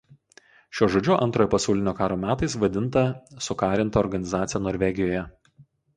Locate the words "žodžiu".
0.93-1.17